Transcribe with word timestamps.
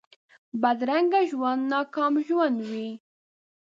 بدرنګه 0.61 1.21
ژوند 1.29 1.61
ناکام 1.71 2.13
ژوند 2.27 2.57
وي 2.69 2.89